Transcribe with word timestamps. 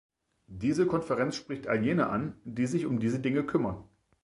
Diese 0.47 0.87
Konferenz 0.87 1.35
spricht 1.35 1.67
all 1.67 1.85
jene 1.85 2.09
an, 2.09 2.33
die 2.43 2.65
sich 2.65 2.87
um 2.87 2.99
diese 2.99 3.19
Dinge 3.19 3.43
kümmern. 3.45 3.83